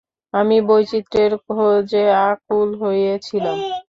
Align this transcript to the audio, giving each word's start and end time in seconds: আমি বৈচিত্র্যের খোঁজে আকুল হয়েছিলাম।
আমি 0.33 0.57
বৈচিত্র্যের 0.67 1.31
খোঁজে 1.45 2.03
আকুল 2.25 2.69
হয়েছিলাম। 2.81 3.57